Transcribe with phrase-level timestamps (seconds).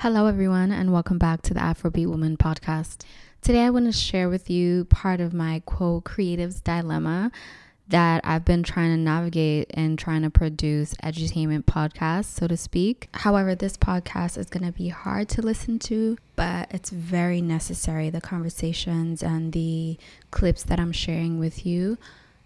[0.00, 3.04] Hello, everyone, and welcome back to the Afrobeat Woman podcast.
[3.42, 7.30] Today, I want to share with you part of my quote creative's dilemma
[7.88, 13.10] that I've been trying to navigate and trying to produce edutainment podcasts, so to speak.
[13.12, 18.08] However, this podcast is going to be hard to listen to, but it's very necessary
[18.08, 19.98] the conversations and the
[20.30, 21.98] clips that I'm sharing with you.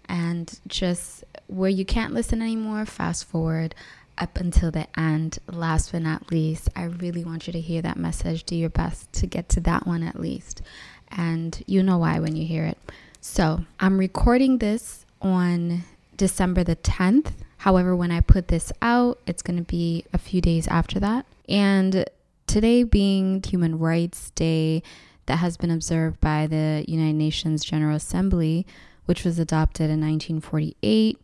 [0.06, 3.76] And just where you can't listen anymore, fast forward
[4.18, 5.38] up until the end.
[5.46, 8.44] Last but not least, I really want you to hear that message.
[8.44, 10.62] Do your best to get to that one at least.
[11.10, 12.78] And you know why when you hear it.
[13.20, 15.84] So I'm recording this on
[16.16, 17.32] December the 10th.
[17.58, 21.24] However, when I put this out, it's going to be a few days after that.
[21.48, 22.04] And
[22.46, 24.82] today being Human Rights Day,
[25.26, 28.66] that has been observed by the United Nations General Assembly,
[29.06, 31.18] which was adopted in 1948.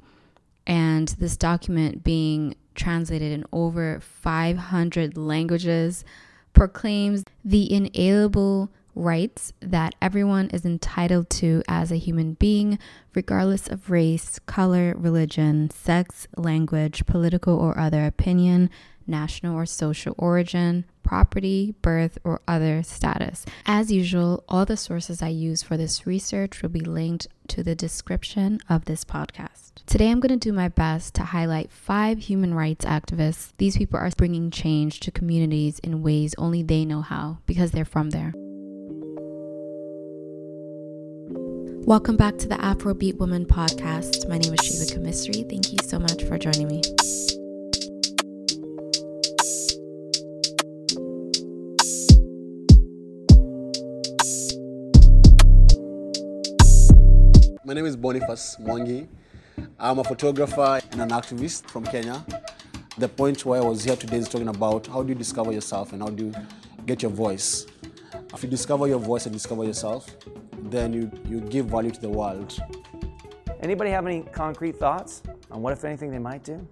[0.70, 6.04] And this document being translated in over 500 languages,
[6.52, 12.78] proclaims the inalienable rights that everyone is entitled to as a human being,
[13.14, 18.70] regardless of race, color, religion, sex, language, political or other opinion,
[19.06, 23.44] national or social origin, property, birth, or other status.
[23.66, 27.74] As usual, all the sources I use for this research will be linked to the
[27.74, 29.84] description of this podcast.
[29.84, 33.52] Today, I'm going to do my best to highlight five human rights activists.
[33.58, 37.84] These people are bringing change to communities in ways only they know how because they're
[37.84, 38.32] from there.
[41.86, 44.28] Welcome back to the Afrobeat Woman podcast.
[44.28, 45.50] My name is Sheila Kamisri.
[45.50, 46.82] Thank you so much for joining me.
[57.70, 59.06] My name is Boniface Mwangi.
[59.78, 62.26] I'm a photographer and an activist from Kenya.
[62.98, 65.92] The point why I was here today is talking about how do you discover yourself
[65.92, 66.34] and how do you
[66.84, 67.68] get your voice.
[68.34, 70.10] If you discover your voice and discover yourself,
[70.64, 72.58] then you, you give value to the world.
[73.60, 76.66] Anybody have any concrete thoughts on what, if anything, they might do?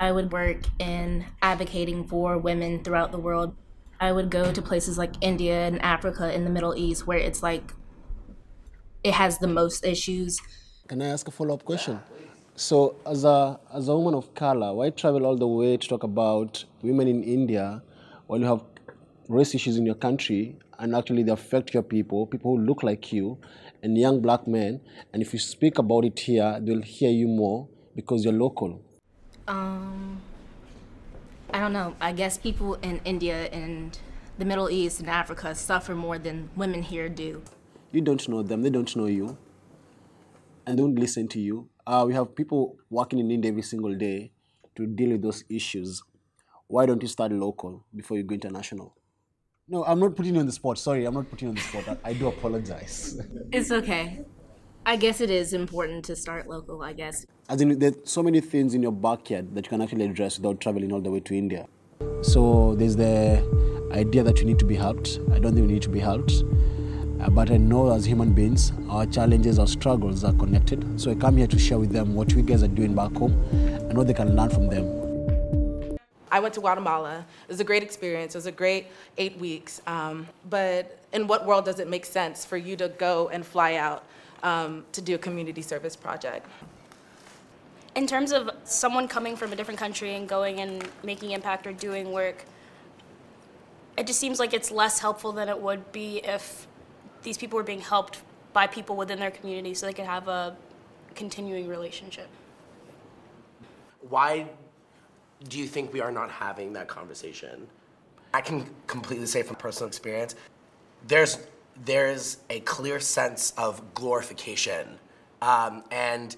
[0.00, 3.54] I would work in advocating for women throughout the world.
[4.00, 7.40] I would go to places like India and Africa in the Middle East where it's
[7.40, 7.72] like
[9.04, 10.40] it has the most issues.
[10.88, 12.00] Can I ask a follow up question?
[12.56, 16.02] So, as a, as a woman of color, why travel all the way to talk
[16.02, 17.82] about women in India
[18.26, 18.64] when you have
[19.28, 23.12] race issues in your country and actually they affect your people, people who look like
[23.12, 23.38] you,
[23.82, 24.80] and young black men?
[25.12, 28.82] And if you speak about it here, they'll hear you more because you're local.
[29.46, 30.20] Um,
[31.52, 31.94] I don't know.
[32.00, 33.96] I guess people in India and
[34.36, 37.42] the Middle East and Africa suffer more than women here do.
[37.90, 39.38] You don't know them, they don't know you,
[40.66, 41.68] and they won't listen to you.
[41.86, 44.30] Uh, we have people working in India every single day
[44.76, 46.02] to deal with those issues.
[46.66, 48.94] Why don't you start local before you go international?
[49.66, 50.78] No, I'm not putting you on the spot.
[50.78, 51.98] Sorry, I'm not putting you on the spot.
[52.04, 53.20] I, I do apologize.
[53.52, 54.20] It's okay.
[54.84, 57.26] I guess it is important to start local, I guess.
[57.48, 60.60] As in, there's so many things in your backyard that you can actually address without
[60.60, 61.66] traveling all the way to India.
[62.22, 63.42] So there's the
[63.92, 65.20] idea that you need to be helped.
[65.32, 66.44] I don't think we need to be helped.
[67.20, 71.00] Uh, but I know as human beings, our challenges, our struggles are connected.
[71.00, 73.32] So I come here to share with them what we guys are doing back home
[73.52, 75.98] and what they can learn from them.
[76.30, 77.26] I went to Guatemala.
[77.44, 78.34] It was a great experience.
[78.34, 78.86] It was a great
[79.16, 79.80] eight weeks.
[79.86, 83.74] Um, but in what world does it make sense for you to go and fly
[83.74, 84.04] out
[84.42, 86.46] um, to do a community service project?
[87.98, 91.72] in terms of someone coming from a different country and going and making impact or
[91.72, 92.44] doing work,
[93.96, 96.68] it just seems like it's less helpful than it would be if
[97.22, 100.56] these people were being helped by people within their community so they could have a
[101.14, 102.28] continuing relationship.
[104.08, 104.46] Why
[105.48, 107.66] do you think we are not having that conversation?
[108.34, 110.34] I can completely say from personal experience,
[111.06, 111.38] there's
[111.84, 114.98] there's a clear sense of glorification,
[115.40, 116.36] um, and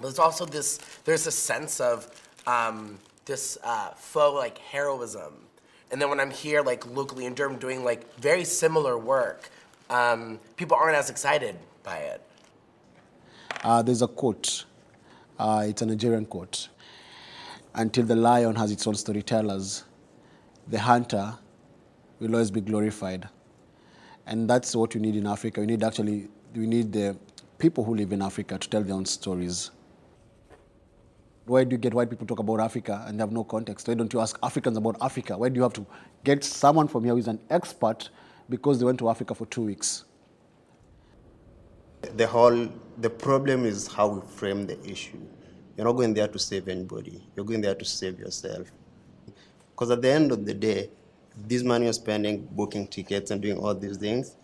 [0.00, 2.10] there's also this there's a sense of
[2.46, 5.34] um, this uh, faux like heroism,
[5.90, 9.50] and then when I'm here like locally in Durham doing like very similar work,
[9.90, 12.22] um, people aren't as excited by it.
[13.62, 14.64] Uh, there's a quote.
[15.38, 16.68] Uh, it's a Nigerian quote.
[17.74, 19.84] Until the lion has its own storytellers,
[20.68, 21.34] the hunter
[22.18, 23.28] will always be glorified.
[24.26, 25.60] And that's what we need in Africa.
[25.60, 27.16] We need actually, we need the
[27.58, 29.70] people who live in Africa to tell their own stories.
[31.44, 33.86] Why do you get white people to talk about Africa and they have no context?
[33.86, 35.38] Why don't you ask Africans about Africa?
[35.38, 35.86] Why do you have to
[36.24, 38.08] get someone from here who is an expert
[38.48, 40.04] because they went to Africa for two weeks?
[42.14, 45.20] The whole the problem is how we frame the issue.
[45.76, 47.22] You're not going there to save anybody.
[47.34, 48.70] You're going there to save yourself.
[49.72, 50.90] Because at the end of the day,
[51.46, 54.36] this money you're spending booking tickets and doing all these things,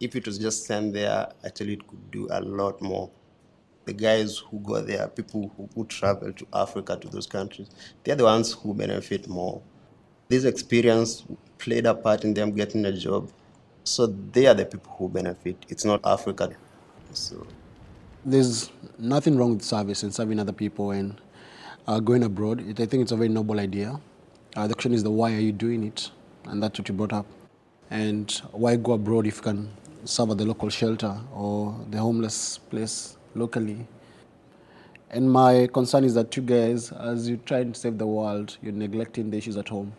[0.00, 3.08] if it was just sent there, actually it could do a lot more.
[3.84, 7.70] The guys who go there, people who, who travel to Africa, to those countries,
[8.02, 9.62] they're the ones who benefit more.
[10.28, 11.22] This experience
[11.64, 13.30] played a part in them getting a job.
[13.84, 15.56] So they are the people who benefit.
[15.68, 16.50] It's not Africa.
[17.12, 17.46] So
[18.24, 21.20] There's nothing wrong with service and serving other people and
[21.86, 22.60] uh, going abroad.
[22.70, 24.00] I think it's a very noble idea.
[24.56, 26.10] Uh, the question is the why are you doing it?
[26.46, 27.26] And that's what you brought up.
[27.90, 29.70] And why go abroad if you can
[30.04, 33.86] serve at the local shelter or the homeless place locally?
[35.10, 38.72] And my concern is that you guys, as you try and save the world, you're
[38.72, 39.92] neglecting the issues at home,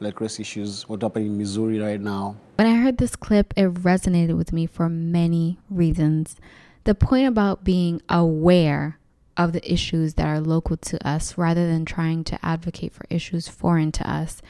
[0.00, 2.36] like race issues, what happened in Missouri right now.
[2.56, 6.36] When I heard this clip, it resonated with me for many reasons.
[6.84, 8.98] The point about being aware
[9.36, 13.48] of the issues that are local to us rather than trying to advocate for issues
[13.48, 14.42] foreign to us.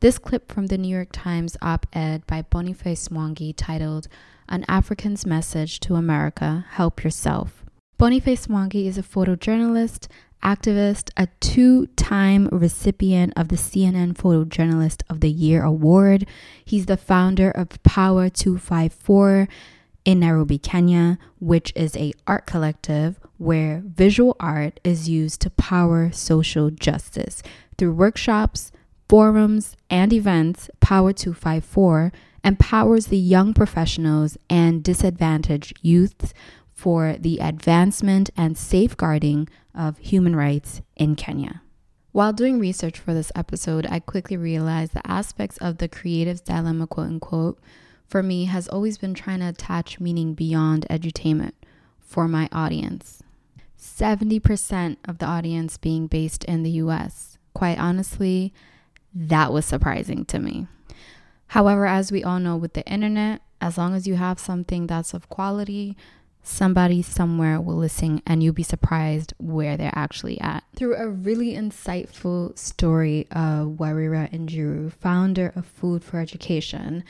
[0.00, 4.08] This clip from the New York Times op ed by Boniface Mwangi titled,
[4.48, 7.64] An African's Message to America Help Yourself.
[7.98, 10.06] Boniface Mwangi is a photojournalist,
[10.42, 16.26] activist, a two time recipient of the CNN Photojournalist of the Year award.
[16.64, 19.48] He's the founder of PAWA 254
[20.04, 26.10] in Nairobi, Kenya, which is a art collective where visual art is used to power
[26.12, 27.42] social justice.
[27.76, 28.72] Through workshops,
[29.08, 32.12] forums, and events, PAWA 254
[32.44, 36.32] empowers the young professionals and disadvantaged youths
[36.78, 41.60] for the advancement and safeguarding of human rights in Kenya.
[42.12, 46.86] While doing research for this episode, I quickly realized the aspects of the creative's dilemma,
[46.86, 47.58] quote unquote,
[48.06, 51.54] for me has always been trying to attach meaning beyond edutainment
[51.98, 53.24] for my audience.
[53.76, 57.38] 70% of the audience being based in the US.
[57.54, 58.54] Quite honestly,
[59.12, 60.68] that was surprising to me.
[61.48, 65.12] However, as we all know with the internet, as long as you have something that's
[65.12, 65.96] of quality,
[66.48, 70.64] somebody somewhere will listen and you'll be surprised where they're actually at.
[70.74, 77.04] Through a really insightful story of Wawira Njiru, founder of Food for Education,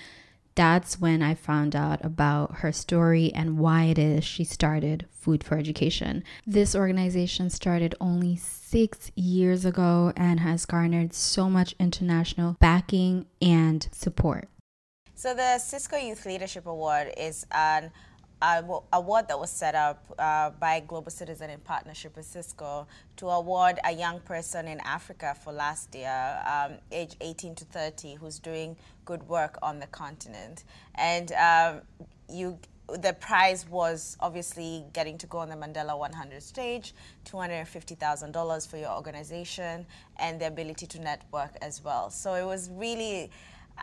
[0.55, 5.45] that's when I found out about her story and why it is she started Food
[5.45, 6.25] for Education.
[6.45, 13.89] This organization started only six years ago and has garnered so much international backing and
[13.93, 14.49] support.
[15.15, 17.89] So, the Cisco Youth Leadership Award is an uh,
[18.41, 22.87] award that was set up uh, by Global Citizen in partnership with Cisco
[23.17, 28.15] to award a young person in Africa for last year, um, age 18 to 30,
[28.15, 30.65] who's doing good work on the continent.
[30.95, 31.81] And um,
[32.31, 32.59] you
[32.97, 36.95] the prize was obviously getting to go on the Mandela 100 stage,
[37.27, 39.85] $250,000 for your organization,
[40.19, 42.09] and the ability to network as well.
[42.09, 43.31] So it was really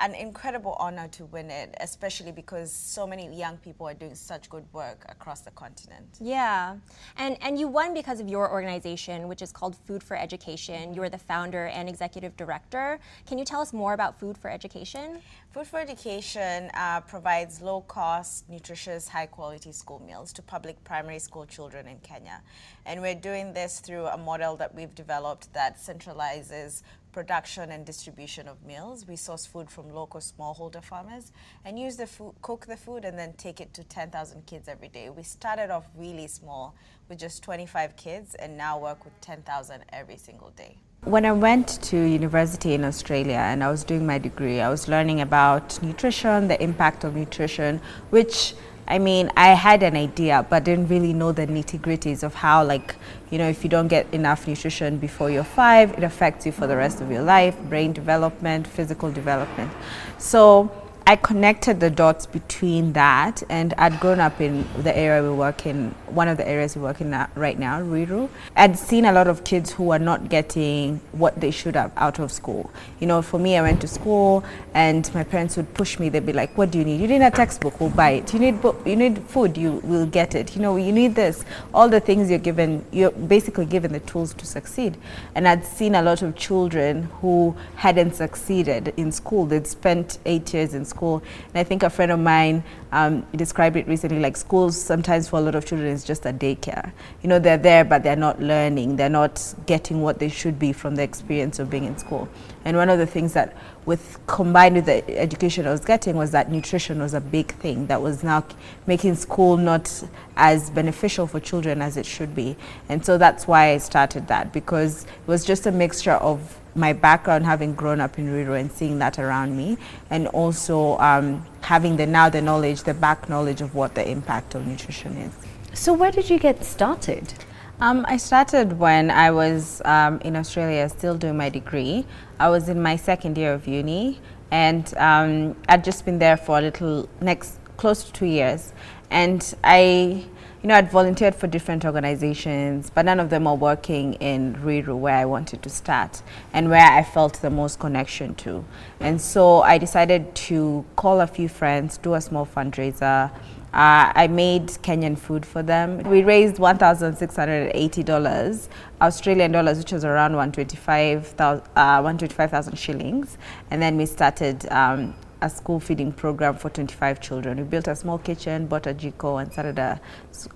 [0.02, 4.50] an incredible honor to win it, especially because so many young people are doing such
[4.50, 6.08] good work across the continent.
[6.20, 6.78] Yeah,
[7.18, 10.94] and and you won because of your organization, which is called Food for Education.
[10.94, 13.00] You're the founder and executive director.
[13.26, 15.22] Can you tell us more about Food for Education?
[15.52, 21.88] Food for Education uh, provides low-cost, nutritious, high-quality school meals to public primary school children
[21.88, 22.42] in Kenya,
[22.86, 26.84] and we're doing this through a model that we've developed that centralizes
[27.16, 29.08] production and distribution of meals.
[29.08, 31.32] We source food from local smallholder farmers
[31.64, 34.90] and use the food, cook the food, and then take it to 10,000 kids every
[34.90, 35.10] day.
[35.10, 36.76] We started off really small
[37.08, 40.76] with just 25 kids and now work with 10,000 every single day.
[41.06, 44.90] When I went to university in Australia and I was doing my degree, I was
[44.90, 47.80] learning about nutrition, the impact of nutrition,
[48.10, 48.56] which
[48.88, 52.64] I mean, I had an idea, but didn't really know the nitty gritties of how,
[52.64, 52.96] like,
[53.32, 56.68] you know, if you don't get enough nutrition before you're five, it affects you for
[56.68, 59.72] the rest of your life, brain development, physical development.
[60.20, 60.72] So
[61.08, 65.68] I connected the dots between that, and I'd grown up in the area we work
[65.68, 68.28] in, one of the areas we work in right now, Ruiru.
[68.56, 72.18] I'd seen a lot of kids who were not getting what they should have out
[72.18, 72.72] of school.
[73.00, 74.44] You know, for me, I went to school,
[74.74, 76.10] and my parents would push me.
[76.10, 77.00] They'd be like, "What do you need?
[77.00, 77.80] You need a textbook?
[77.80, 78.34] We'll buy it.
[78.34, 79.58] You need book, you need food?
[79.58, 80.56] You will get it.
[80.56, 81.46] You know, you need this.
[81.72, 84.98] All the things you're given, you're basically given the tools to succeed."
[85.36, 89.46] And I'd seen a lot of children who hadn't succeeded in school.
[89.46, 91.22] They'd spent eight years in school school.
[91.50, 95.40] And I think a friend of mine um, described it recently like schools sometimes for
[95.40, 96.92] a lot of children is just a daycare.
[97.22, 98.96] You know, they're there, but they're not learning.
[98.96, 102.30] They're not getting what they should be from the experience of being in school.
[102.64, 106.32] And one of the things that with combined with the education I was getting was
[106.32, 108.46] that nutrition was a big thing that was now
[108.88, 110.04] making school not
[110.38, 112.56] as beneficial for children as it should be.
[112.90, 116.94] And so that's why I started that because it was just a mixture of my
[116.94, 119.78] background, having grown up in Ruiru and seeing that around me,
[120.10, 124.56] and also um, having the now the knowledge, the back knowledge of what the impact
[124.56, 125.34] of nutrition is.
[125.74, 127.34] So where did you get started?
[127.82, 132.06] Um, I started when I was um, in Australia, still doing my degree.
[132.40, 136.58] I was in my second year of uni, and um, I'd just been there for
[136.58, 138.74] a little next close to two years,
[139.10, 140.26] and I
[140.66, 144.98] you know, I'd volunteered for different organizations, but none of them are working in Ruiru
[144.98, 148.66] where I wanted to start and where I felt the most connection to.
[149.00, 153.32] And so I decided to call a few friends, do a small fundraiser.
[153.32, 156.00] Uh, I made Kenyan food for them.
[156.00, 158.68] We raised $1,680
[159.02, 163.38] Australian dollars, which was around 125,000 uh, 125, shillings.
[163.70, 165.14] And then we started um,
[165.46, 167.58] a school feeding program for 25 children.
[167.58, 170.02] We built a small kitchen, bought a jiko, and started a,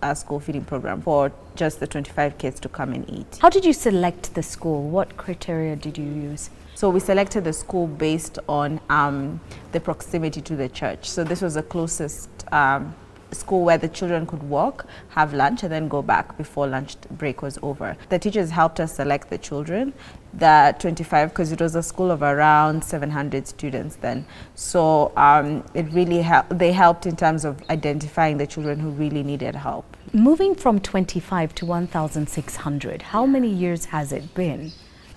[0.02, 3.38] a, school feeding program for just the 25 kids to come and eat.
[3.40, 4.90] How did you select the school?
[4.90, 6.50] What criteria did you use?
[6.74, 9.40] So we selected the school based on um,
[9.74, 11.08] the proximity to the church.
[11.08, 12.96] So this was the closest um,
[13.32, 17.42] school where the children could walk, have lunch, and then go back before lunch break
[17.42, 17.96] was over.
[18.10, 19.94] The teachers helped us select the children,
[20.34, 24.26] the 25, because it was a school of around 700 students then.
[24.56, 29.24] So um, it really helped, they helped in terms of identifying the children who really
[29.24, 29.98] needed help.
[30.14, 34.72] Moving from 25 to 1,600, how many years has it been?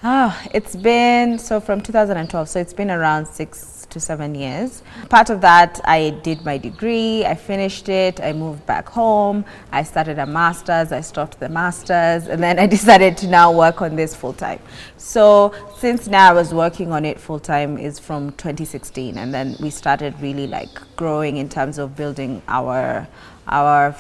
[0.04, 4.82] Oh, it's been, so from 2012, so it's been around six to seven years.
[5.08, 9.82] Part of that, I did my degree, I finished it, I moved back home, I
[9.82, 13.96] started a master's, I stopped the master's, and then I decided to now work on
[13.96, 14.60] this full time.
[14.96, 19.56] So since now I was working on it full time is from 2016, and then
[19.60, 23.06] we started really like growing in terms of building our
[23.48, 23.94] our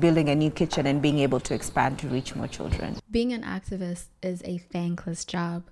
[0.00, 2.96] building a new kitchen and being able to expand to reach more children.
[3.10, 5.64] Being an activist is a thankless job.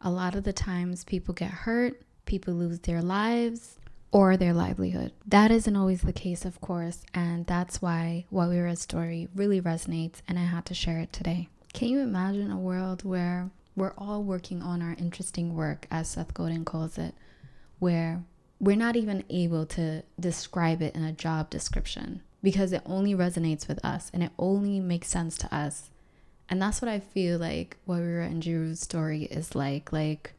[0.00, 3.78] A lot of the times people get hurt, people lose their lives
[4.12, 5.12] or their livelihood.
[5.26, 10.38] That isn't always the case, of course, and that's why Wawira story really resonates, and
[10.38, 11.48] I had to share it today.
[11.72, 16.34] Can you imagine a world where we're all working on our interesting work, as Seth
[16.34, 17.14] Godin calls it,
[17.78, 18.22] where
[18.60, 23.68] we're not even able to describe it in a job description because it only resonates
[23.68, 25.90] with us and it only makes sense to us.
[26.48, 29.92] And that's what I feel like what we were in story is like.
[29.92, 30.34] Like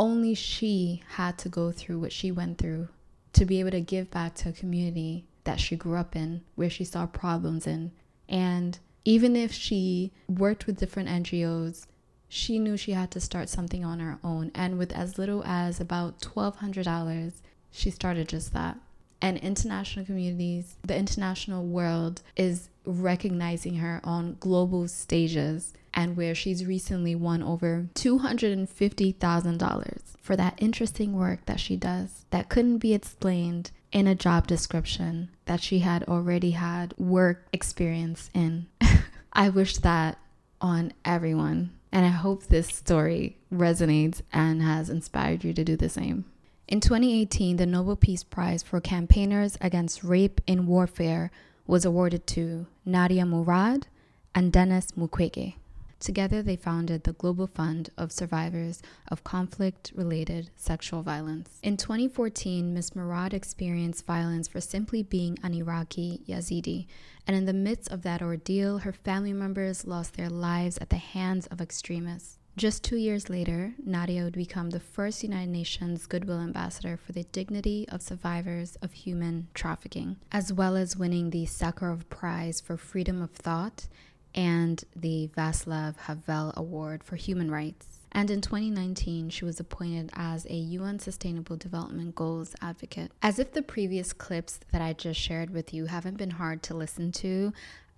[0.00, 2.88] only she had to go through what she went through
[3.34, 6.70] to be able to give back to a community that she grew up in, where
[6.70, 7.92] she saw problems in.
[8.26, 11.86] And even if she worked with different NGOs,
[12.28, 14.50] she knew she had to start something on her own.
[14.54, 17.32] And with as little as about $1,200,
[17.70, 18.78] she started just that.
[19.20, 26.64] And international communities, the international world is recognizing her on global stages and where she's
[26.64, 33.70] recently won over $250,000 for that interesting work that she does that couldn't be explained
[33.92, 38.68] in a job description that she had already had work experience in.
[39.32, 40.18] I wish that
[40.60, 45.88] on everyone, and I hope this story resonates and has inspired you to do the
[45.88, 46.24] same.
[46.68, 51.32] In 2018, the Nobel Peace Prize for campaigners against rape in warfare
[51.66, 53.86] was awarded to Nadia Murad
[54.34, 55.54] and Denis Mukwege.
[56.00, 61.58] Together, they founded the Global Fund of Survivors of Conflict Related Sexual Violence.
[61.62, 62.96] In 2014, Ms.
[62.96, 66.86] Murad experienced violence for simply being an Iraqi Yazidi,
[67.26, 70.96] and in the midst of that ordeal, her family members lost their lives at the
[70.96, 72.39] hands of extremists.
[72.56, 77.24] Just two years later, Nadia would become the first United Nations Goodwill Ambassador for the
[77.24, 83.22] dignity of survivors of human trafficking, as well as winning the Sakharov Prize for freedom
[83.22, 83.88] of thought
[84.34, 88.00] and the Václav Havel Award for Human Rights.
[88.12, 93.12] And in 2019, she was appointed as a UN Sustainable Development Goals advocate.
[93.22, 96.74] As if the previous clips that I just shared with you haven't been hard to
[96.74, 97.52] listen to,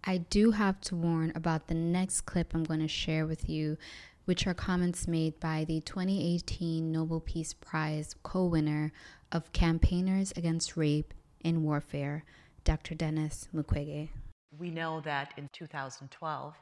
[0.04, 3.78] I do have to warn about the next clip I'm going to share with you,
[4.24, 8.92] which are comments made by the 2018 Nobel Peace Prize co winner
[9.32, 12.24] of Campaigners Against Rape in Warfare,
[12.64, 12.94] Dr.
[12.94, 14.10] Denis Mukwege.
[14.58, 16.54] We know that in 2012,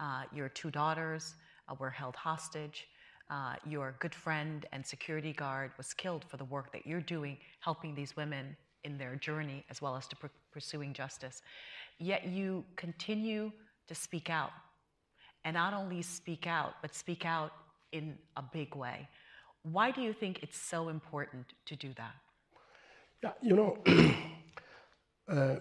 [0.00, 1.34] uh, your two daughters
[1.68, 2.86] uh, were held hostage.
[3.30, 7.36] Uh, your good friend and security guard was killed for the work that you're doing,
[7.60, 11.42] helping these women in their journey as well as to pr- pursuing justice.
[11.98, 13.50] Yet you continue
[13.88, 14.50] to speak out.
[15.44, 17.52] And not only speak out, but speak out
[17.92, 19.08] in a big way.
[19.62, 22.14] Why do you think it's so important to do that?
[23.22, 23.78] Yeah, you know,
[25.28, 25.56] uh,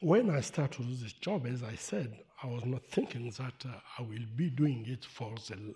[0.00, 4.02] when I started this job, as I said, I was not thinking that uh, I
[4.02, 5.74] will be doing it for the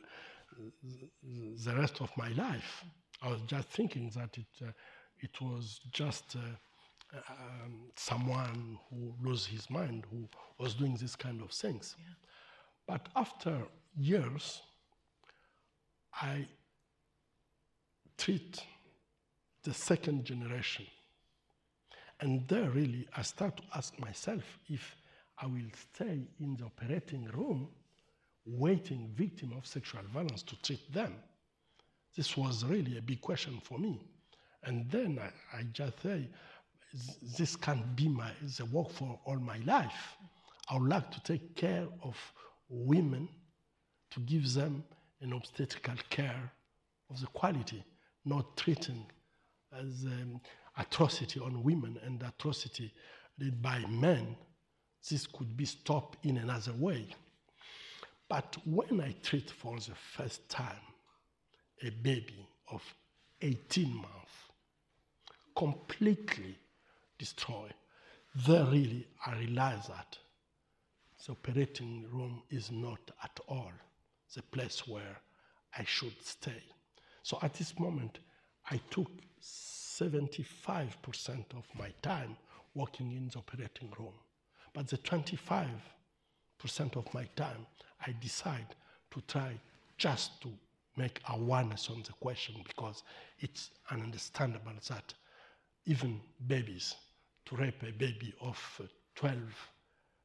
[1.64, 2.84] the rest of my life.
[3.22, 4.70] I was just thinking that it, uh,
[5.18, 11.40] it was just uh, um, someone who lost his mind who was doing this kind
[11.42, 11.96] of things.
[11.98, 12.14] Yeah.
[12.86, 13.62] But after
[13.96, 14.62] years,
[16.12, 16.46] I
[18.18, 18.62] treat
[19.62, 20.86] the second generation.
[22.20, 24.96] And there, really, I start to ask myself if
[25.38, 27.68] I will stay in the operating room
[28.46, 31.14] waiting victim of sexual violence to treat them.
[32.16, 34.00] This was really a big question for me.
[34.62, 36.28] And then I, I just say,
[37.36, 40.16] this can't be my, the work for all my life.
[40.68, 42.16] I would like to take care of
[42.74, 43.28] women,
[44.10, 44.84] to give them
[45.20, 46.52] an obstetrical care
[47.10, 47.84] of the quality,
[48.24, 49.06] not treating
[49.72, 50.40] as um,
[50.78, 52.92] atrocity on women and atrocity
[53.38, 54.36] did by men.
[55.08, 57.06] This could be stopped in another way.
[58.28, 60.80] But when I treat for the first time
[61.82, 62.82] a baby of
[63.42, 64.08] 18 months,
[65.54, 66.56] completely
[67.18, 67.74] destroyed,
[68.46, 70.18] there really I realize that
[71.26, 73.72] the operating room is not at all
[74.34, 75.20] the place where
[75.78, 76.62] I should stay.
[77.22, 78.18] So at this moment,
[78.70, 79.10] I took
[79.42, 82.36] 75% of my time
[82.74, 84.12] working in the operating room.
[84.72, 85.70] But the 25%
[86.96, 87.66] of my time,
[88.06, 88.74] I decide
[89.12, 89.58] to try
[89.96, 90.48] just to
[90.96, 93.04] make awareness on the question because
[93.38, 95.14] it's understandable that
[95.86, 96.94] even babies,
[97.46, 98.80] to rape a baby of
[99.14, 99.38] 12,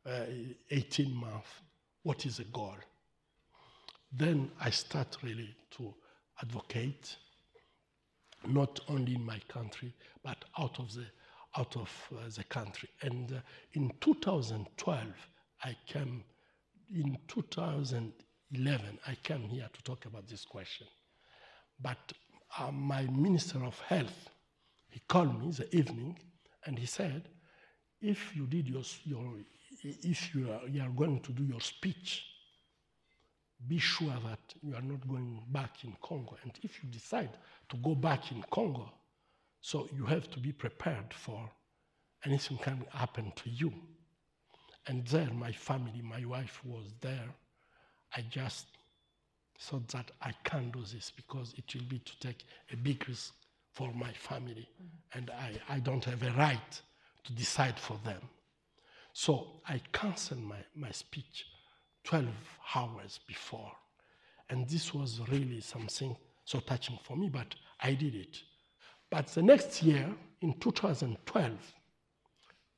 [0.10, 0.26] uh,
[0.72, 1.50] 18 months,
[2.04, 2.76] what is the goal?
[4.12, 5.94] Then I start really to
[6.42, 7.16] advocate,
[8.48, 11.06] not only in my country, but out of the,
[11.58, 12.90] out of, uh, the country.
[13.02, 13.40] And uh,
[13.74, 15.06] in 2012,
[15.64, 16.24] I came,
[16.96, 20.88] in 2011, I came here to talk about this question.
[21.82, 22.14] But
[22.58, 24.30] uh, my Minister of Health,
[24.90, 26.18] he called me the evening
[26.66, 27.30] and he said,
[28.02, 29.36] if you did your, your
[29.84, 32.26] if you are, you are going to do your speech,
[33.68, 36.38] be sure that you are not going back in Congo.
[36.44, 37.30] And if you decide
[37.70, 38.92] to go back in Congo,
[39.62, 41.50] so you have to be prepared for
[42.26, 43.74] anything can happen to you.
[44.88, 47.30] And there, my family, my wife was there.
[48.16, 48.66] I just
[49.60, 53.34] thought that I can't do this because it will be to take a big risk
[53.74, 54.68] for my family.
[54.82, 55.18] Mm-hmm.
[55.18, 56.82] And I, I don't have a right
[57.26, 58.22] to decide for them.
[59.22, 61.46] So I canceled my, my speech
[62.06, 62.26] 12
[62.74, 63.74] hours before.
[64.50, 68.38] And this was really something so touching for me, but I did it.
[69.10, 71.52] But the next year, in 2012,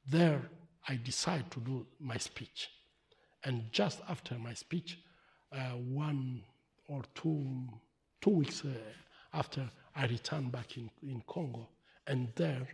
[0.09, 0.41] there
[0.87, 2.71] I decided to do my speech.
[3.43, 4.97] And just after my speech,
[5.51, 6.41] uh, one
[6.87, 7.69] or two,
[8.19, 8.69] two weeks uh,
[9.31, 11.69] after, I returned back in, in Congo.
[12.07, 12.67] And there,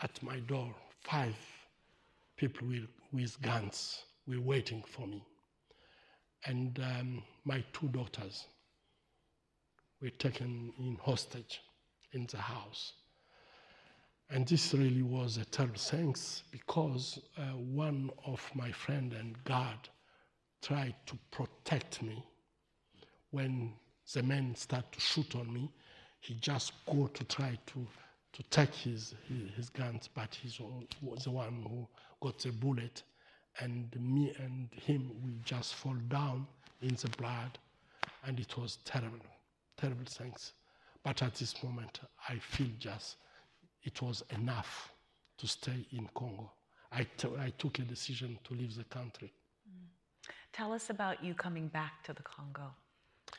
[0.00, 1.34] at my door, five
[2.40, 5.22] people with, with guns were waiting for me
[6.46, 8.46] and um, my two daughters
[10.00, 11.60] were taken in hostage
[12.12, 12.94] in the house.
[14.30, 16.14] And this really was a terrible thing
[16.50, 19.90] because uh, one of my friend and guard
[20.62, 22.24] tried to protect me.
[23.32, 23.74] When
[24.14, 25.70] the men start to shoot on me,
[26.20, 27.86] he just go to try to,
[28.32, 30.50] to take his, his, his guns, but he
[31.02, 31.86] was the one who
[32.20, 33.02] got a bullet
[33.58, 36.46] and me and him, we just fall down
[36.80, 37.58] in the blood,
[38.24, 39.18] and it was terrible,
[39.76, 40.52] terrible things.
[41.02, 43.16] But at this moment, I feel just
[43.82, 44.92] it was enough
[45.38, 46.52] to stay in Congo.
[46.92, 49.32] I, t- I took a decision to leave the country.
[49.68, 49.88] Mm.
[50.52, 52.74] Tell us about you coming back to the Congo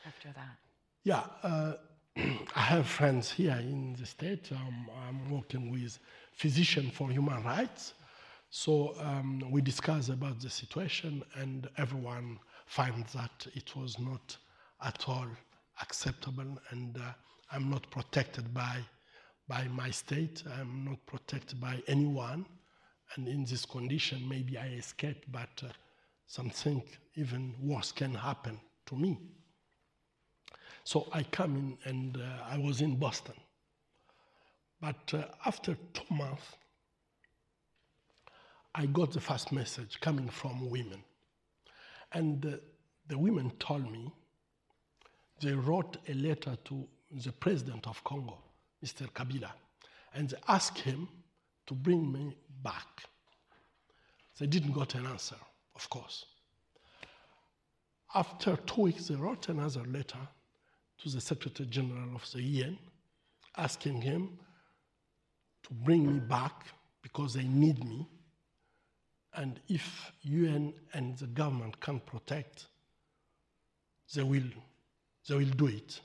[0.06, 0.56] after that.
[1.04, 1.74] Yeah, uh,
[2.16, 4.50] I have friends here in the state.
[4.52, 5.98] Um, I'm working with
[6.32, 7.94] Physician for Human Rights
[8.54, 14.36] so um, we discussed about the situation, and everyone finds that it was not
[14.84, 15.26] at all
[15.80, 17.12] acceptable, and uh,
[17.50, 18.80] I'm not protected by
[19.48, 20.42] by my state.
[20.60, 22.44] I'm not protected by anyone,
[23.16, 25.68] and in this condition, maybe I escape, but uh,
[26.26, 26.82] something
[27.14, 29.18] even worse can happen to me.
[30.84, 33.34] So I come in, and uh, I was in Boston.
[34.78, 36.58] But uh, after two months,
[38.74, 41.02] I got the first message coming from women.
[42.12, 42.56] And uh,
[43.06, 44.12] the women told me
[45.40, 48.38] they wrote a letter to the president of Congo,
[48.84, 49.10] Mr.
[49.10, 49.50] Kabila,
[50.14, 51.08] and they asked him
[51.66, 53.02] to bring me back.
[54.38, 55.36] They didn't get an answer,
[55.76, 56.24] of course.
[58.14, 60.18] After two weeks, they wrote another letter
[61.02, 62.78] to the Secretary General of the UN
[63.56, 64.38] asking him
[65.62, 66.66] to bring me back
[67.02, 68.06] because they need me.
[69.34, 72.66] And if UN and the government can't protect,
[74.14, 74.50] they will,
[75.28, 76.00] they will do it.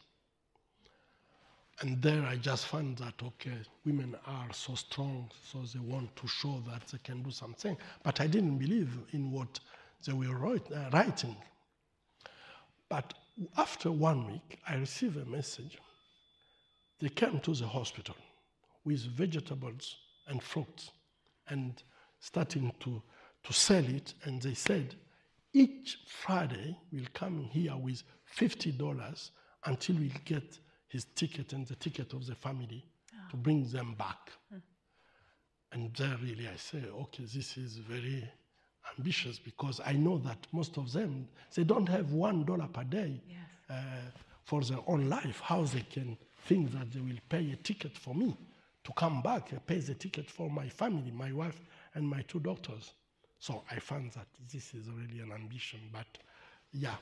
[1.82, 6.28] And there I just found that, okay, women are so strong, so they want to
[6.28, 7.78] show that they can do something.
[8.02, 9.60] But I didn't believe in what
[10.06, 11.36] they were write, uh, writing.
[12.90, 13.14] But
[13.58, 15.78] after one week, I received a message.
[17.00, 18.16] They came to the hospital
[18.84, 20.90] with vegetables and fruits
[21.50, 21.82] and
[22.20, 23.02] starting to,
[23.48, 24.14] to sell it.
[24.24, 24.96] And they said,
[25.54, 28.04] each Friday we'll come here with
[28.38, 29.32] $50
[29.66, 32.86] until we get his ticket and the ticket of the family
[33.32, 34.32] to bring them back.
[35.72, 38.30] And there really I say, okay, this is very
[38.98, 43.22] ambitious because I know that most of them, they don't have one dollar per day
[43.70, 43.74] uh,
[44.46, 45.42] for their own life.
[45.44, 48.38] How they can think that they will pay a ticket for me
[48.86, 51.60] to come back and pay the ticket for my family, my wife
[51.96, 52.94] and my two daughters.
[53.40, 56.08] So I found that this is really an ambition, but
[56.72, 56.96] yeah.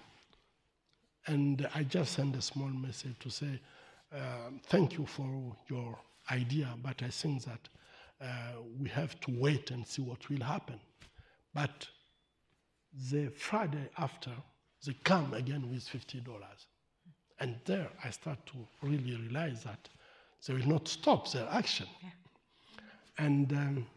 [1.27, 3.59] And I just sent a small message to say,
[4.13, 5.97] uh, thank you for your
[6.31, 7.69] idea, but I think that
[8.21, 8.27] uh,
[8.79, 10.79] we have to wait and see what will happen.
[11.53, 11.87] But
[13.11, 14.31] the Friday after,
[14.85, 16.23] they come again with $50.
[17.39, 19.89] And there I start to really realize that
[20.45, 21.87] they will not stop their action.
[22.01, 22.09] Yeah.
[23.17, 23.87] And um,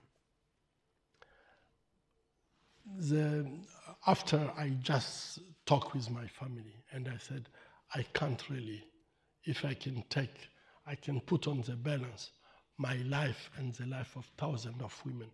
[2.97, 3.47] the,
[4.07, 7.49] after I just talked with my family and I said,
[7.95, 8.83] I can't really,
[9.45, 10.49] if I can take,
[10.87, 12.31] I can put on the balance
[12.79, 15.29] my life and the life of thousands of women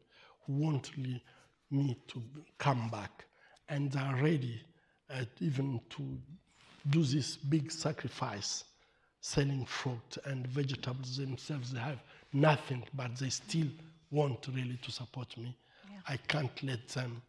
[0.47, 1.23] who want really
[1.71, 2.23] me to
[2.59, 3.27] come back
[3.69, 4.61] and are ready
[5.11, 6.19] uh, even to
[6.91, 8.65] do this big sacrifice
[9.21, 11.73] selling fruit and vegetables themselves.
[11.73, 13.69] They have nothing, but they still
[14.11, 15.57] want really to support me.
[15.91, 15.99] Yeah.
[16.09, 17.23] I can't let them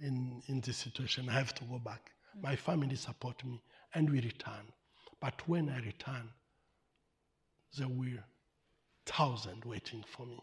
[0.00, 1.28] in, in this situation.
[1.28, 2.10] I have to go back.
[2.36, 2.42] Mm.
[2.42, 3.60] My family support me,
[3.94, 4.72] and we return.
[5.20, 6.28] But when I return,
[7.76, 8.22] there were
[9.06, 10.42] thousands waiting for me.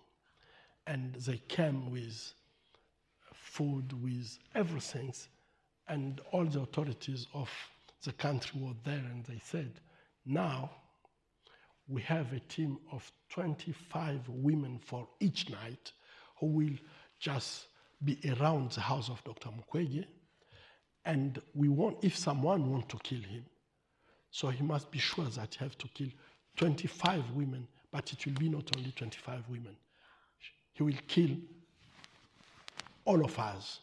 [0.88, 2.34] And they came with
[3.34, 5.14] food, with everything.
[5.88, 7.50] And all the authorities of
[8.04, 9.80] the country were there, and they said,
[10.26, 10.72] now
[11.88, 15.92] we have a team of 25 women for each night
[16.40, 16.74] who will
[17.20, 17.68] just
[18.06, 19.50] be around the house of Dr.
[19.50, 20.06] Mukwege.
[21.06, 23.46] And we want, if someone wants to kill him,
[24.32, 26.10] so he must be sure that he have to kill
[26.58, 29.76] 25 women, but it will be not only 25 women.
[30.74, 31.32] He will kill
[33.06, 33.80] all of us.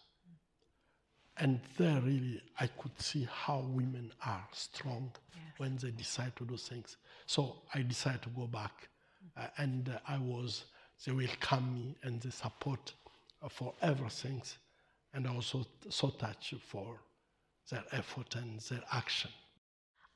[1.38, 5.10] And there really, I could see how women are strong
[5.56, 6.98] when they decide to do things.
[7.26, 8.88] So I decided to go back.
[9.36, 10.64] Uh, and uh, I was,
[11.06, 12.92] they welcome me and they support
[13.50, 14.42] for everything.
[15.14, 16.98] And also so, so touched for
[17.70, 19.30] their effort and their action.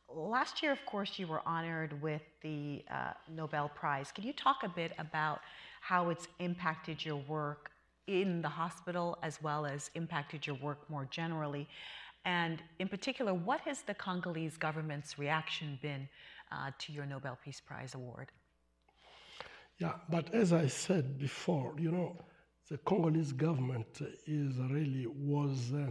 [0.09, 4.13] Last year, of course, you were honored with the uh, Nobel Prize.
[4.13, 5.41] Can you talk a bit about
[5.81, 7.71] how it's impacted your work
[8.07, 11.69] in the hospital as well as impacted your work more generally?
[12.25, 16.09] And in particular, what has the Congolese government's reaction been
[16.51, 18.29] uh, to your Nobel Peace Prize award?
[19.79, 22.17] Yeah, but as I said before, you know,
[22.69, 25.87] the Congolese government is really was uh,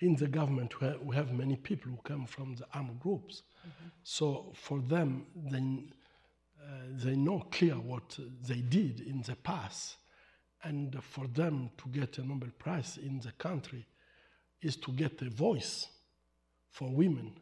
[0.00, 0.80] in the government.
[0.80, 3.88] We have, we have, many people who come from the armed groups, mm-hmm.
[4.02, 5.58] so for them, they
[6.62, 6.70] uh,
[7.04, 9.96] they know clear what they did in the past,
[10.62, 13.86] and for them to get a Nobel Prize in the country
[14.62, 15.88] is to get a voice
[16.70, 17.34] for women.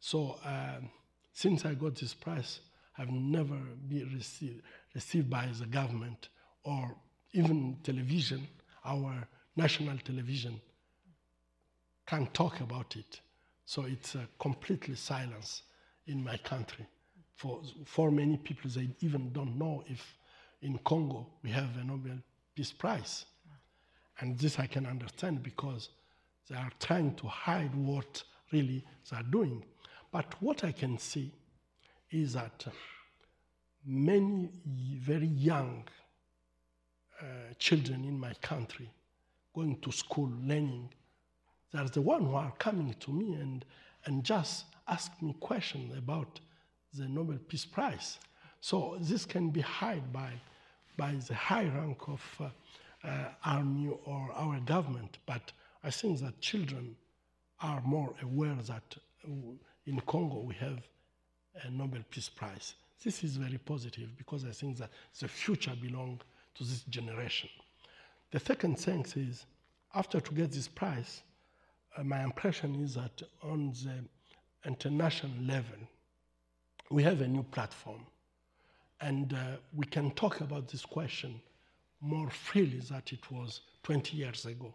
[0.00, 0.90] So um,
[1.32, 2.60] since I got this prize,
[2.96, 4.62] I've never been received,
[4.94, 6.28] received by the government
[6.64, 6.96] or
[7.32, 8.46] even television,
[8.84, 10.60] our national television
[12.06, 13.20] can't talk about it.
[13.66, 15.62] So it's a completely silence
[16.06, 16.86] in my country.
[17.34, 20.16] For, for many people, they even don't know if
[20.62, 22.18] in Congo we have a Nobel
[22.54, 23.26] Peace Prize.
[24.20, 25.90] And this I can understand because
[26.48, 29.64] they are trying to hide what really they are doing.
[30.10, 31.30] But what I can see
[32.10, 32.66] is that
[33.84, 35.84] many very young
[37.20, 37.24] uh,
[37.58, 38.88] children in my country
[39.54, 40.88] going to school, learning,
[41.72, 43.64] they're the one who are coming to me and,
[44.04, 46.40] and just ask me questions about
[46.94, 48.18] the Nobel Peace Prize.
[48.60, 50.32] So this can be hid by,
[50.96, 52.48] by the high rank of uh,
[53.06, 55.52] uh, army or our government, but
[55.84, 56.96] I think that children
[57.60, 59.30] are more aware that uh,
[59.86, 60.78] in Congo we have
[61.64, 62.74] a Nobel Peace Prize.
[63.02, 66.20] This is very positive because I think that the future belongs
[66.58, 67.48] to this generation.
[68.30, 69.46] The second thing is,
[69.94, 71.22] after to get this prize,
[71.96, 74.04] uh, my impression is that on the
[74.68, 75.78] international level,
[76.90, 78.04] we have a new platform,
[79.00, 81.40] and uh, we can talk about this question
[82.00, 84.74] more freely than it was 20 years ago.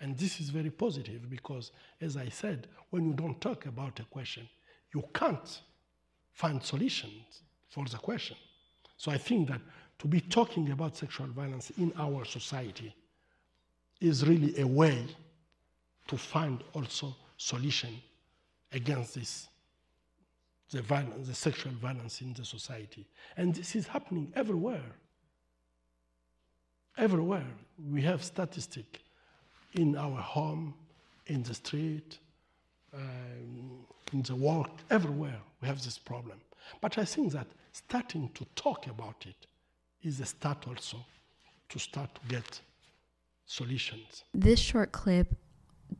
[0.00, 4.04] And this is very positive because, as I said, when you don't talk about a
[4.04, 4.48] question,
[4.94, 5.60] you can't
[6.32, 8.36] find solutions for the question.
[8.96, 9.60] So I think that
[9.98, 12.94] to be talking about sexual violence in our society
[14.00, 15.04] is really a way
[16.06, 18.00] to find also solution
[18.72, 19.48] against this
[20.70, 23.06] the violence the sexual violence in the society.
[23.36, 24.84] And this is happening everywhere.
[26.98, 27.46] Everywhere.
[27.90, 29.00] We have statistic
[29.74, 30.74] in our home
[31.26, 32.18] in the street
[32.94, 36.38] um, in the work everywhere we have this problem.
[36.80, 39.46] But i think that starting to talk about it
[40.02, 40.98] is a start also
[41.68, 42.60] to start to get
[43.46, 44.24] solutions.
[44.34, 45.34] This short clip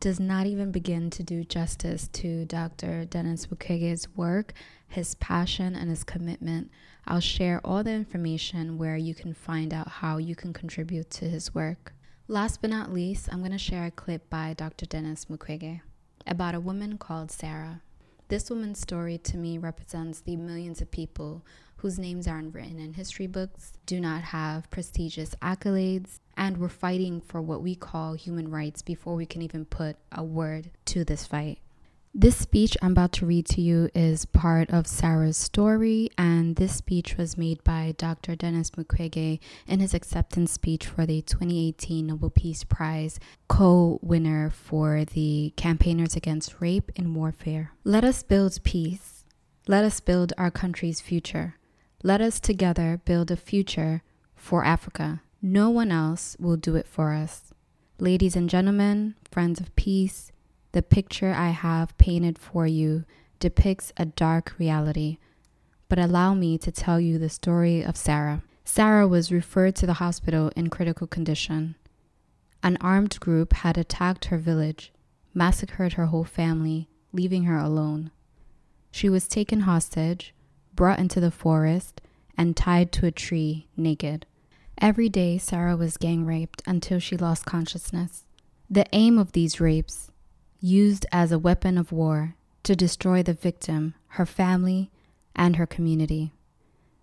[0.01, 3.05] does not even begin to do justice to Dr.
[3.07, 4.53] Denis Mukwege's work,
[4.87, 6.71] his passion, and his commitment.
[7.07, 11.25] I'll share all the information where you can find out how you can contribute to
[11.25, 11.95] his work.
[12.29, 14.85] Last but not least, I'm going to share a clip by Dr.
[14.85, 15.81] Denis Mukwege
[16.27, 17.81] about a woman called Sarah.
[18.29, 21.45] This woman's story to me represents the millions of people
[21.79, 27.21] whose names aren't written in history books, do not have prestigious accolades, and we're fighting
[27.23, 31.25] for what we call human rights before we can even put a word to this
[31.25, 31.59] fight.
[32.15, 36.75] This speech I'm about to read to you is part of Sarah's story, and this
[36.75, 38.35] speech was made by Dr.
[38.35, 45.05] Denis Mukwege in his acceptance speech for the 2018 Nobel Peace Prize, co winner for
[45.05, 47.73] the Campaigners Against Rape and Warfare.
[47.85, 49.25] Let us build peace.
[49.69, 51.57] Let us build our country's future.
[52.03, 54.03] Let us together build a future
[54.35, 55.21] for Africa.
[55.43, 57.53] No one else will do it for us.
[58.01, 60.33] Ladies and gentlemen, friends of peace,
[60.73, 63.05] the picture I have painted for you
[63.41, 65.19] depicts a dark reality.
[65.89, 68.43] But allow me to tell you the story of Sarah.
[68.65, 71.75] Sarah was referred to the hospital in critical condition.
[72.63, 74.93] An armed group had attacked her village,
[75.33, 78.11] massacred her whole family, leaving her alone.
[78.91, 80.35] She was taken hostage
[80.79, 82.01] brought into the forest,
[82.37, 84.25] and tied to a tree naked.
[84.81, 88.25] Every day, Sarah was gang raped until she lost consciousness.
[88.71, 90.13] The aim of these rapes,
[90.61, 94.91] used as a weapon of war to destroy the victim, her family,
[95.35, 96.33] and her community.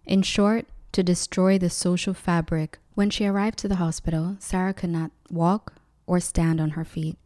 [0.06, 2.80] In short, to destroy the social fabric.
[2.94, 5.74] When she arrived to the hospital, Sarah could not walk
[6.08, 7.18] or stand on her feet.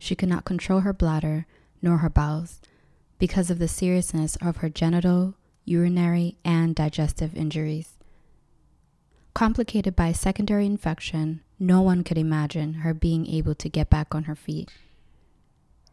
[0.00, 1.46] She could not control her bladder
[1.80, 2.60] nor her bowels
[3.18, 5.34] because of the seriousness of her genital,
[5.64, 7.92] urinary, and digestive injuries.
[9.34, 14.24] Complicated by secondary infection, no one could imagine her being able to get back on
[14.24, 14.70] her feet.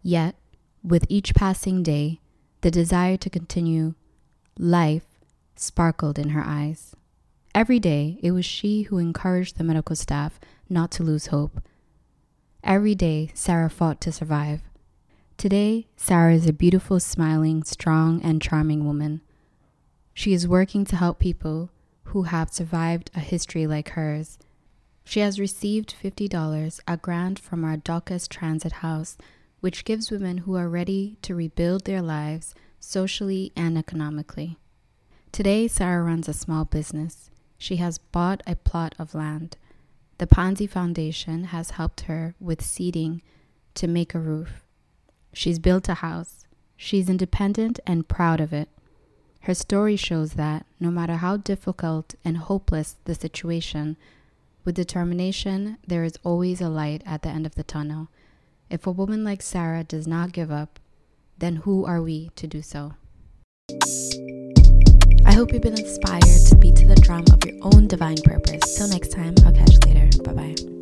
[0.02, 0.36] Yet,
[0.84, 2.20] with each passing day,
[2.62, 3.94] the desire to continue
[4.58, 5.06] life
[5.56, 6.96] sparkled in her eyes.
[7.54, 11.62] Every day, it was she who encouraged the medical staff not to lose hope.
[12.64, 14.62] Every day, Sarah fought to survive.
[15.38, 19.22] Today, Sarah is a beautiful, smiling, strong, and charming woman.
[20.14, 21.72] She is working to help people
[22.06, 24.38] who have survived a history like hers.
[25.04, 29.18] She has received $50, a grant from our Dorcas Transit House,
[29.62, 34.58] which gives women who are ready to rebuild their lives socially and economically.
[35.32, 37.30] Today, Sarah runs a small business.
[37.58, 39.56] She has bought a plot of land.
[40.17, 43.21] The Panzi Foundation has helped her with seeding
[43.76, 44.63] to make a roof.
[45.32, 46.45] She's built a house.
[46.76, 48.67] She's independent and proud of it.
[49.41, 53.97] Her story shows that, no matter how difficult and hopeless the situation,
[54.63, 58.10] with determination, there is always a light at the end of the tunnel.
[58.72, 60.80] If a woman like Sarah does not give up,
[61.38, 62.94] then who are we to do so?
[65.26, 68.78] I hope you've been inspired to beat to the drum of your own divine purpose.
[68.78, 70.24] Till next time, I'll catch you later.
[70.24, 70.81] Bye bye.